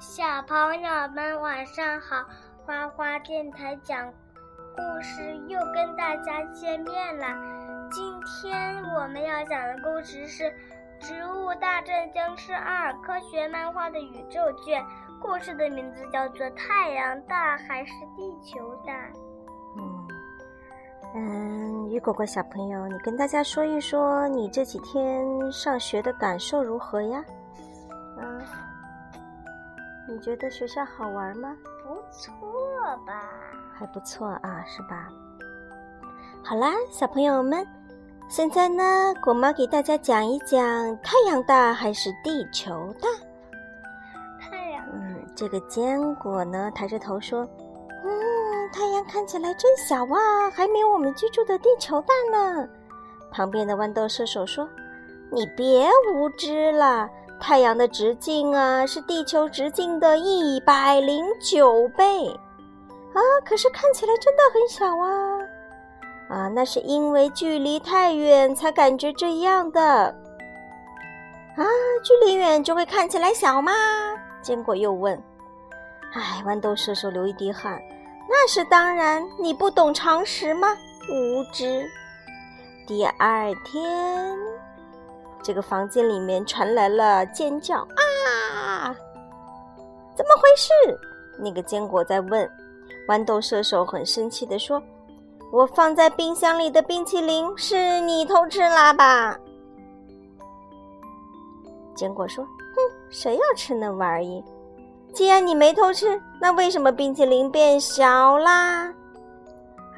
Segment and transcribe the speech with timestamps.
[0.00, 2.24] 小朋友们晚上好，
[2.64, 4.06] 花花电台讲
[4.76, 7.26] 故事又跟大家见面了。
[7.90, 10.44] 今天我们要讲的故事是
[11.00, 14.80] 《植物大战僵尸二》科学漫画的宇宙卷。
[15.20, 18.92] 故事的名字叫做《太阳大还是地球大》。
[19.76, 20.08] 嗯
[21.16, 27.24] 嗯，雨果果小朋友，你跟大家说一说你这几天上学的感受如何呀？
[30.08, 31.54] 啊，你觉得学校好玩吗？
[31.84, 32.32] 不错
[33.06, 33.22] 吧？
[33.78, 35.08] 还不错啊，是吧？
[36.42, 37.66] 好啦，小朋友们，
[38.28, 40.58] 现在呢，果妈给大家讲一讲
[41.02, 43.08] 太阳大还是地球大。
[44.40, 47.46] 太阳，嗯，这个坚果呢，抬着头说
[48.04, 52.66] ：“嗯，太阳看起来真小啊，还没有我们居住的地球大呢。”
[53.30, 54.66] 旁边的豌豆射手说
[55.30, 57.08] ：“你别无知了。”
[57.40, 65.38] 太阳的直径啊，是地球直径的一百零九倍，啊，可是看起来真的很小啊！
[66.28, 70.14] 啊，那是因为距离太远才感觉这样的。
[71.56, 71.64] 啊，
[72.04, 73.72] 距离远就会看起来小吗？
[74.42, 75.20] 坚果又问。
[76.12, 77.80] 哎，豌豆射手流一滴汗。
[78.28, 80.68] 那是当然，你不懂常识吗？
[81.10, 81.86] 无知。
[82.86, 84.36] 第二天。
[85.42, 88.92] 这个房间里面传来了尖叫啊！
[90.16, 90.72] 怎么回事？
[91.38, 92.50] 那个坚果在问。
[93.08, 94.82] 豌豆射手很生气地说
[95.50, 99.38] ：“我放在冰箱里的冰淇淋是你偷吃啦吧？”
[101.96, 102.50] 坚果说：“哼，
[103.08, 104.44] 谁要吃那玩意？
[105.14, 108.92] 既然你没偷吃，那为什么冰淇淋变小啦？”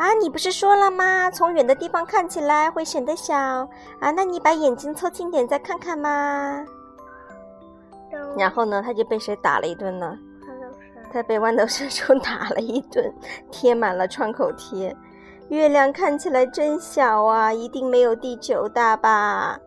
[0.01, 1.31] 啊，你不是说了吗？
[1.31, 6.64] 从远的地方看起来会显得小啊，那你把眼睛凑近点再看看嘛。
[8.35, 10.17] 然后呢，他就被谁打了一顿呢？
[11.13, 13.13] 他被豌豆射手打了一顿，
[13.51, 14.97] 贴满了创口贴。
[15.51, 19.61] 月亮看起来真小啊，一定没有地球大吧？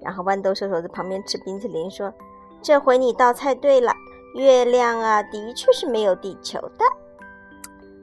[0.00, 2.14] 然后豌豆射手在旁边吃冰淇淋说
[2.62, 3.92] ：“这回你倒猜对了，
[4.36, 6.84] 月亮啊，的确是没有地球的。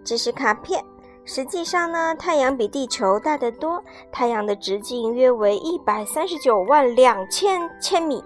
[0.04, 0.84] 这是卡片。”
[1.28, 3.84] 实际上呢，太阳比地球大得多。
[4.14, 8.24] 太阳的直径约为一百三十九万两千千米，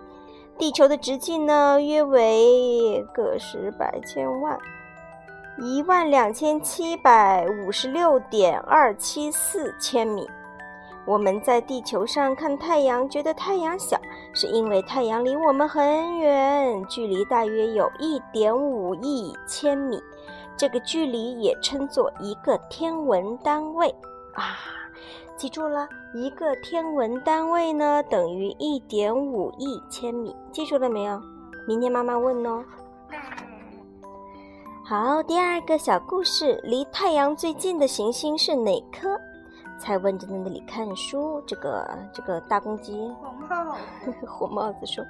[0.55, 4.55] 地球的直径呢约为个十百千万
[5.57, 10.29] 一万两千七百五十六点二七四千米。
[11.07, 13.99] 我们在地球上看太阳，觉得太阳小，
[14.31, 19.99] 是因为太阳离我们很远，距离大约有一点五亿千米。
[20.57, 23.89] 这个距离也称作一个天文单位
[24.33, 24.57] 啊，
[25.35, 31.19] 记住了，一个天文单位呢等于一点五亿千米，记住了没有？
[31.67, 32.63] 明天妈妈问哦。
[34.83, 39.19] 好，第二个小故事，离太阳最近的行星是哪颗？
[39.79, 43.75] 蔡文正在那里看书，这个这个大公鸡红帽
[44.27, 45.03] 红 帽子说，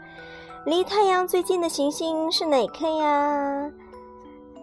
[0.66, 3.70] 离太阳最近的行星是哪颗呀？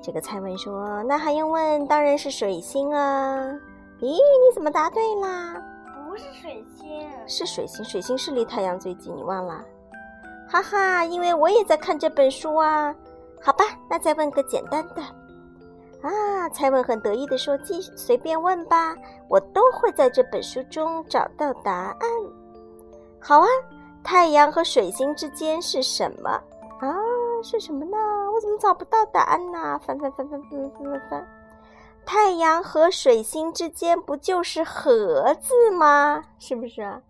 [0.08, 1.86] 这个蔡文说：“那还用问？
[1.86, 3.36] 当然是水星啊！
[4.00, 5.62] 咦，你怎么答对啦？
[6.02, 7.84] 不是水星，是水星。
[7.84, 9.62] 水星是离太阳最近，你忘了？
[10.48, 12.94] 哈哈，因为我也在看这本书啊。
[13.42, 15.02] 好吧，那再问个简单的。
[16.00, 18.96] 啊，蔡文很得意地说：‘继随便问吧，
[19.28, 22.10] 我都会在这本书中找到答案。’
[23.20, 23.46] 好啊，
[24.02, 26.30] 太阳和水星之间是什么
[26.80, 26.96] 啊？
[27.42, 27.98] 是什么呢？”
[28.38, 29.76] 我怎么找不到答案呢？
[29.84, 31.28] 翻翻翻翻翻翻翻翻，
[32.06, 36.22] 太阳和水星之间不就是盒子吗？
[36.38, 37.02] 是不是啊？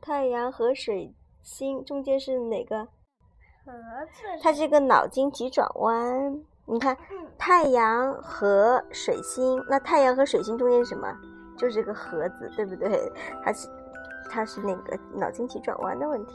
[0.00, 1.14] 太阳和水
[1.44, 2.80] 星中间是哪个？
[3.64, 3.72] 盒
[4.10, 4.42] 子。
[4.42, 6.42] 它这个脑筋急转弯。
[6.66, 6.96] 你看，
[7.38, 11.06] 太阳和水星，那太阳和水星中间是什么？
[11.56, 13.12] 就是个盒子，对不对？
[13.44, 13.68] 它是，
[14.28, 16.34] 它是那个脑筋急转弯的问题。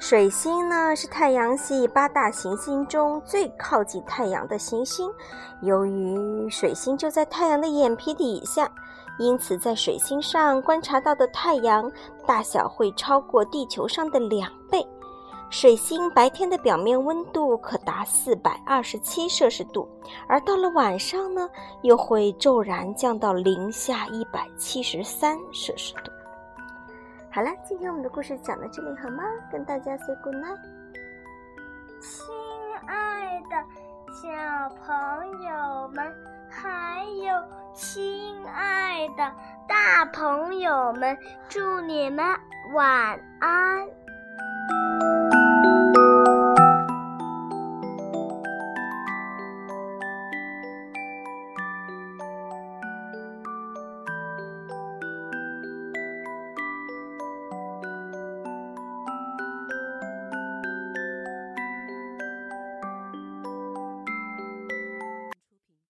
[0.00, 5.12] 水星呢是太阳系八大行星中最靠近太阳的行星，
[5.60, 8.66] 由于水星就在太阳的眼皮底下，
[9.18, 11.92] 因此在水星上观察到的太阳
[12.26, 14.84] 大小会超过地球上的两倍。
[15.50, 19.86] 水星白天的表面温度可达四百二十七摄氏度，
[20.26, 21.46] 而到了晚上呢，
[21.82, 26.10] 又会骤然降到零下一百七十三摄氏度。
[27.32, 29.22] 好了，今天我们的故事讲到这里，好吗？
[29.52, 30.58] 跟大家 say good night。
[32.00, 32.26] 亲
[32.88, 33.64] 爱的
[34.12, 36.12] 小朋友们，
[36.50, 37.32] 还有
[37.72, 39.32] 亲爱的
[39.68, 41.16] 大朋友们，
[41.48, 42.26] 祝你们
[42.74, 43.88] 晚安。